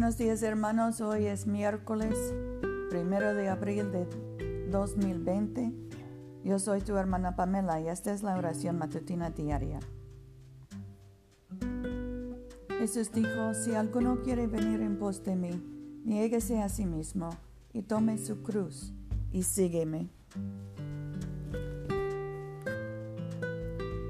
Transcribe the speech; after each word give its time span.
Buenos 0.00 0.16
días 0.16 0.42
hermanos, 0.42 1.02
hoy 1.02 1.26
es 1.26 1.46
miércoles 1.46 2.16
primero 2.88 3.34
de 3.34 3.50
abril 3.50 3.92
de 3.92 4.06
2020. 4.70 5.74
Yo 6.42 6.58
soy 6.58 6.80
tu 6.80 6.96
hermana 6.96 7.36
Pamela 7.36 7.82
y 7.82 7.88
esta 7.88 8.10
es 8.10 8.22
la 8.22 8.34
oración 8.34 8.78
matutina 8.78 9.28
diaria. 9.28 9.78
Jesús 12.78 13.12
dijo, 13.12 13.52
si 13.52 13.74
alguno 13.74 14.22
quiere 14.22 14.46
venir 14.46 14.80
en 14.80 14.98
pos 14.98 15.22
de 15.22 15.36
mí, 15.36 15.50
niéguese 16.02 16.62
a 16.62 16.70
sí 16.70 16.86
mismo 16.86 17.28
y 17.74 17.82
tome 17.82 18.16
su 18.16 18.42
cruz 18.42 18.94
y 19.32 19.42
sígueme. 19.42 20.08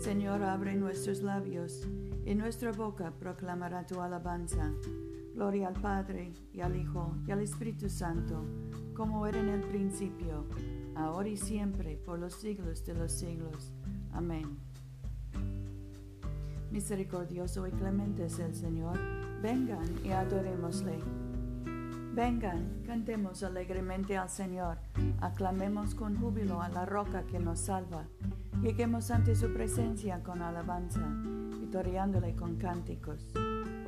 Señor, 0.00 0.44
abre 0.44 0.76
nuestros 0.76 1.22
labios 1.22 1.88
y 2.24 2.36
nuestra 2.36 2.70
boca 2.70 3.12
proclamará 3.18 3.84
tu 3.84 4.00
alabanza. 4.00 4.72
Gloria 5.34 5.68
al 5.68 5.80
Padre 5.80 6.32
y 6.52 6.60
al 6.60 6.76
Hijo 6.76 7.16
y 7.26 7.30
al 7.30 7.40
Espíritu 7.40 7.88
Santo, 7.88 8.44
como 8.94 9.26
era 9.26 9.40
en 9.40 9.48
el 9.48 9.60
principio, 9.62 10.46
ahora 10.94 11.28
y 11.28 11.36
siempre, 11.36 11.96
por 11.96 12.18
los 12.18 12.34
siglos 12.34 12.84
de 12.84 12.94
los 12.94 13.12
siglos. 13.12 13.72
Amén. 14.12 14.58
Misericordioso 16.70 17.66
y 17.66 17.70
clemente 17.70 18.26
es 18.26 18.38
el 18.38 18.54
Señor. 18.54 18.98
Vengan 19.42 19.84
y 20.04 20.10
adorémosle. 20.10 20.98
Vengan, 22.14 22.82
cantemos 22.86 23.42
alegremente 23.42 24.18
al 24.18 24.28
Señor, 24.28 24.76
aclamemos 25.22 25.94
con 25.94 26.18
júbilo 26.20 26.60
a 26.60 26.68
la 26.68 26.84
roca 26.84 27.24
que 27.24 27.38
nos 27.38 27.60
salva. 27.60 28.04
Lleguemos 28.62 29.10
ante 29.10 29.34
su 29.34 29.52
presencia 29.54 30.22
con 30.22 30.42
alabanza, 30.42 31.00
victoriándole 31.58 32.36
con 32.36 32.56
cánticos. 32.56 33.32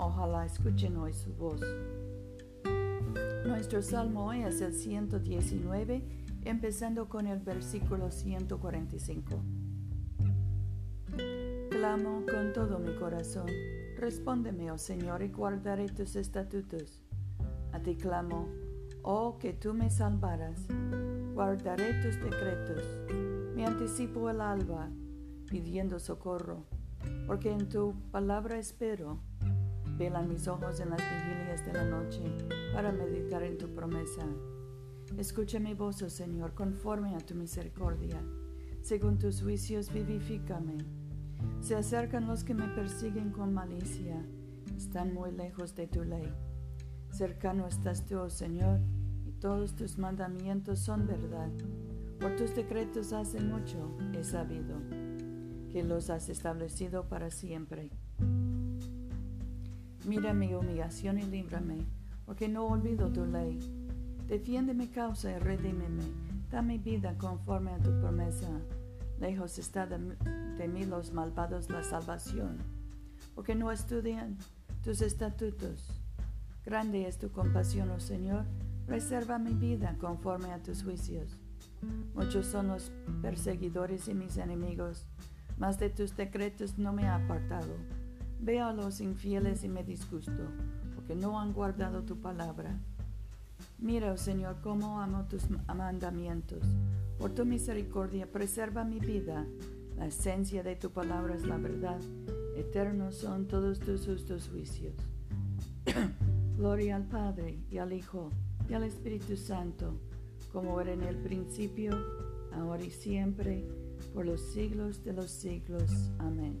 Ojalá 0.00 0.46
escuchen 0.46 0.96
hoy 0.96 1.12
su 1.12 1.34
voz. 1.34 1.60
Nuestro 3.44 3.82
salmo 3.82 4.26
hoy 4.26 4.42
es 4.44 4.60
el 4.60 4.72
119, 4.72 6.04
empezando 6.44 7.08
con 7.08 7.26
el 7.26 7.40
versículo 7.40 8.12
145. 8.12 9.42
Clamo 11.70 12.22
con 12.26 12.52
todo 12.52 12.78
mi 12.78 12.94
corazón, 12.94 13.48
respóndeme, 13.96 14.70
oh 14.70 14.78
Señor, 14.78 15.20
y 15.22 15.30
guardaré 15.30 15.88
tus 15.88 16.14
estatutos. 16.14 17.02
A 17.72 17.80
ti 17.80 17.96
clamo, 17.96 18.46
oh 19.02 19.36
que 19.40 19.52
tú 19.52 19.74
me 19.74 19.90
salvaras, 19.90 20.60
guardaré 21.34 21.94
tus 21.94 22.14
decretos. 22.22 22.84
Me 23.56 23.66
anticipo 23.66 24.30
el 24.30 24.42
alba, 24.42 24.90
pidiendo 25.50 25.98
socorro, 25.98 26.66
porque 27.26 27.50
en 27.50 27.68
tu 27.68 27.94
palabra 28.12 28.60
espero. 28.60 29.18
Velan 29.98 30.28
mis 30.28 30.46
ojos 30.46 30.78
en 30.78 30.90
las 30.90 31.00
vigilias 31.00 31.66
de 31.66 31.72
la 31.72 31.84
noche 31.84 32.22
para 32.72 32.92
meditar 32.92 33.42
en 33.42 33.58
tu 33.58 33.74
promesa. 33.74 34.24
Escucha 35.16 35.58
mi 35.58 35.74
voz, 35.74 36.00
oh 36.02 36.08
Señor, 36.08 36.54
conforme 36.54 37.16
a 37.16 37.18
tu 37.18 37.34
misericordia. 37.34 38.22
Según 38.80 39.18
tus 39.18 39.42
juicios, 39.42 39.92
vivifícame. 39.92 40.78
Se 41.60 41.74
acercan 41.74 42.28
los 42.28 42.44
que 42.44 42.54
me 42.54 42.68
persiguen 42.68 43.32
con 43.32 43.52
malicia, 43.52 44.24
están 44.76 45.12
muy 45.12 45.32
lejos 45.32 45.74
de 45.74 45.88
tu 45.88 46.04
ley. 46.04 46.32
Cercano 47.10 47.66
estás 47.66 48.06
tú, 48.06 48.20
oh 48.20 48.30
Señor, 48.30 48.78
y 49.26 49.32
todos 49.32 49.74
tus 49.74 49.98
mandamientos 49.98 50.78
son 50.78 51.08
verdad. 51.08 51.50
Por 52.20 52.36
tus 52.36 52.54
decretos 52.54 53.12
hace 53.12 53.40
mucho 53.40 53.96
he 54.12 54.22
sabido 54.22 54.76
que 55.72 55.82
los 55.82 56.08
has 56.08 56.28
establecido 56.28 57.08
para 57.08 57.30
siempre. 57.30 57.90
Mira 60.08 60.32
mi 60.32 60.54
humillación 60.54 61.18
y 61.18 61.22
líbrame, 61.24 61.84
porque 62.24 62.48
no 62.48 62.66
olvido 62.66 63.12
tu 63.12 63.26
ley. 63.26 63.58
Defiende 64.26 64.72
mi 64.72 64.86
causa 64.86 65.30
y 65.30 65.38
redímeme. 65.38 66.02
Da 66.50 66.62
mi 66.62 66.78
vida 66.78 67.14
conforme 67.18 67.72
a 67.72 67.78
tu 67.78 67.90
promesa. 68.00 68.48
Lejos 69.20 69.58
está 69.58 69.86
de, 69.86 69.98
mí 70.66 70.86
los 70.86 71.12
malvados 71.12 71.68
la 71.68 71.82
salvación, 71.82 72.56
porque 73.34 73.54
no 73.54 73.70
estudian 73.70 74.38
tus 74.82 75.02
estatutos. 75.02 76.00
Grande 76.64 77.06
es 77.06 77.18
tu 77.18 77.30
compasión, 77.30 77.90
oh 77.90 78.00
Señor, 78.00 78.46
reserva 78.86 79.38
mi 79.38 79.52
vida 79.52 79.94
conforme 80.00 80.52
a 80.52 80.62
tus 80.62 80.84
juicios. 80.84 81.38
Muchos 82.14 82.46
son 82.46 82.68
los 82.68 82.90
perseguidores 83.20 84.08
y 84.08 84.14
mis 84.14 84.38
enemigos, 84.38 85.06
mas 85.58 85.78
de 85.78 85.90
tus 85.90 86.16
decretos 86.16 86.78
no 86.78 86.94
me 86.94 87.06
ha 87.06 87.16
apartado. 87.16 87.76
Veo 88.40 88.66
a 88.66 88.72
los 88.72 89.00
infieles 89.00 89.64
y 89.64 89.68
me 89.68 89.82
disgusto, 89.82 90.48
porque 90.94 91.14
no 91.14 91.40
han 91.40 91.52
guardado 91.52 92.02
tu 92.02 92.20
palabra. 92.20 92.78
Mira, 93.78 94.12
oh 94.12 94.16
Señor, 94.16 94.56
cómo 94.62 95.00
amo 95.00 95.26
tus 95.28 95.44
mandamientos. 95.50 96.62
Por 97.18 97.32
tu 97.32 97.44
misericordia 97.44 98.30
preserva 98.30 98.84
mi 98.84 99.00
vida. 99.00 99.46
La 99.96 100.06
esencia 100.06 100.62
de 100.62 100.76
tu 100.76 100.90
palabra 100.90 101.34
es 101.34 101.44
la 101.44 101.56
verdad. 101.56 102.00
Eternos 102.56 103.16
son 103.16 103.46
todos 103.46 103.80
tus 103.80 104.06
justos 104.06 104.48
juicios. 104.48 104.94
Gloria 106.56 106.96
al 106.96 107.04
Padre 107.04 107.58
y 107.70 107.78
al 107.78 107.92
Hijo 107.92 108.30
y 108.68 108.74
al 108.74 108.84
Espíritu 108.84 109.36
Santo, 109.36 109.98
como 110.52 110.80
era 110.80 110.92
en 110.92 111.02
el 111.02 111.16
principio, 111.16 111.96
ahora 112.52 112.84
y 112.84 112.90
siempre, 112.90 113.64
por 114.14 114.26
los 114.26 114.40
siglos 114.40 115.04
de 115.04 115.12
los 115.12 115.30
siglos. 115.30 116.10
Amén. 116.18 116.60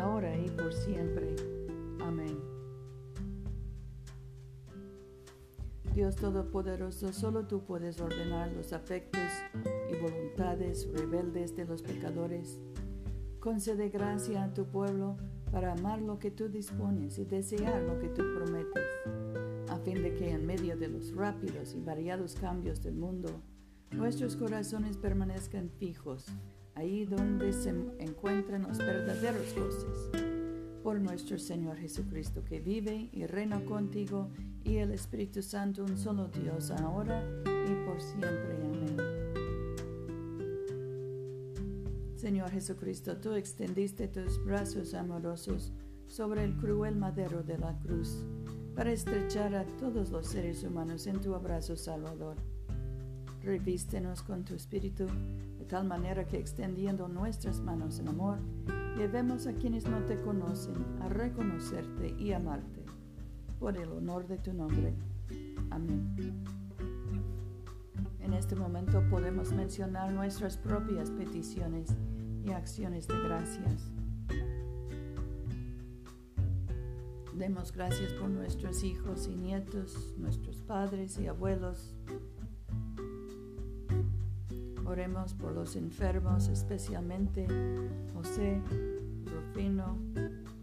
ahora 0.00 0.36
y 0.36 0.48
por 0.50 0.72
siempre. 0.72 1.36
Amén. 2.00 2.38
Dios 5.94 6.16
Todopoderoso, 6.16 7.12
solo 7.12 7.46
tú 7.46 7.64
puedes 7.64 8.00
ordenar 8.00 8.52
los 8.52 8.72
afectos 8.74 9.22
y 9.90 9.96
voluntades 9.96 10.86
rebeldes 10.92 11.56
de 11.56 11.64
los 11.64 11.82
pecadores. 11.82 12.60
Concede 13.40 13.88
gracia 13.88 14.44
a 14.44 14.52
tu 14.52 14.66
pueblo 14.66 15.16
para 15.50 15.72
amar 15.72 16.02
lo 16.02 16.18
que 16.18 16.30
tú 16.30 16.48
dispones 16.48 17.18
y 17.18 17.24
desear 17.24 17.80
lo 17.82 17.98
que 17.98 18.08
tú 18.08 18.22
prometes, 18.34 18.84
a 19.70 19.78
fin 19.78 20.02
de 20.02 20.14
que 20.14 20.30
en 20.30 20.44
medio 20.44 20.76
de 20.76 20.88
los 20.88 21.14
rápidos 21.14 21.74
y 21.74 21.80
variados 21.80 22.34
cambios 22.34 22.82
del 22.82 22.96
mundo, 22.96 23.30
nuestros 23.92 24.36
corazones 24.36 24.98
permanezcan 24.98 25.70
fijos, 25.70 26.26
ahí 26.76 27.04
donde 27.06 27.52
se 27.52 27.70
encuentran 27.98 28.62
los 28.62 28.78
verdaderos 28.78 29.54
goces. 29.54 30.10
Por 30.82 31.00
nuestro 31.00 31.38
Señor 31.38 31.78
Jesucristo, 31.78 32.44
que 32.44 32.60
vive 32.60 33.08
y 33.12 33.26
reina 33.26 33.64
contigo, 33.64 34.30
y 34.62 34.76
el 34.76 34.92
Espíritu 34.92 35.42
Santo, 35.42 35.82
un 35.82 35.98
solo 35.98 36.28
Dios, 36.28 36.70
ahora 36.70 37.24
y 37.44 37.86
por 37.86 38.00
siempre. 38.00 38.56
Amén. 38.62 38.96
Señor 42.14 42.50
Jesucristo, 42.50 43.16
tú 43.16 43.32
extendiste 43.32 44.06
tus 44.08 44.44
brazos 44.44 44.94
amorosos 44.94 45.72
sobre 46.06 46.44
el 46.44 46.56
cruel 46.56 46.96
madero 46.96 47.42
de 47.42 47.58
la 47.58 47.76
cruz 47.78 48.24
para 48.74 48.92
estrechar 48.92 49.54
a 49.54 49.64
todos 49.78 50.10
los 50.10 50.26
seres 50.26 50.62
humanos 50.62 51.06
en 51.06 51.20
tu 51.20 51.34
abrazo 51.34 51.76
salvador. 51.76 52.36
Revístenos 53.42 54.22
con 54.22 54.44
tu 54.44 54.54
espíritu 54.54 55.06
de 55.66 55.70
tal 55.70 55.88
manera 55.88 56.24
que 56.24 56.38
extendiendo 56.38 57.08
nuestras 57.08 57.60
manos 57.60 57.98
en 57.98 58.06
amor, 58.06 58.38
llevemos 58.96 59.48
a 59.48 59.52
quienes 59.54 59.84
no 59.84 59.98
te 60.04 60.20
conocen 60.20 60.76
a 61.00 61.08
reconocerte 61.08 62.14
y 62.20 62.30
amarte. 62.30 62.84
Por 63.58 63.76
el 63.76 63.90
honor 63.90 64.28
de 64.28 64.38
tu 64.38 64.52
nombre. 64.52 64.94
Amén. 65.70 66.44
En 68.20 68.32
este 68.32 68.54
momento 68.54 69.02
podemos 69.10 69.50
mencionar 69.50 70.12
nuestras 70.12 70.56
propias 70.56 71.10
peticiones 71.10 71.96
y 72.44 72.52
acciones 72.52 73.08
de 73.08 73.18
gracias. 73.24 73.90
Demos 77.34 77.72
gracias 77.72 78.12
por 78.12 78.28
nuestros 78.28 78.84
hijos 78.84 79.26
y 79.26 79.34
nietos, 79.34 80.14
nuestros 80.16 80.62
padres 80.62 81.18
y 81.18 81.26
abuelos. 81.26 81.96
Oremos 84.86 85.34
por 85.34 85.52
los 85.52 85.74
enfermos, 85.74 86.46
especialmente 86.48 87.46
José, 88.14 88.62
Rufino, 89.24 89.98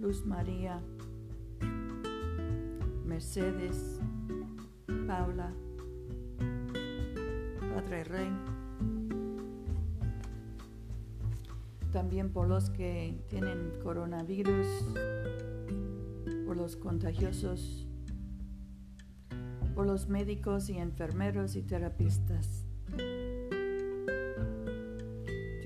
Luz 0.00 0.26
María, 0.26 0.82
Mercedes, 3.04 4.00
Paula, 5.06 5.52
Padre 7.74 8.04
Rey. 8.04 8.30
También 11.92 12.32
por 12.32 12.48
los 12.48 12.70
que 12.70 13.24
tienen 13.28 13.72
coronavirus, 13.84 14.66
por 16.44 16.56
los 16.56 16.76
contagiosos, 16.76 17.86
por 19.76 19.86
los 19.86 20.08
médicos 20.08 20.68
y 20.70 20.76
enfermeros 20.76 21.54
y 21.54 21.62
terapistas. 21.62 22.67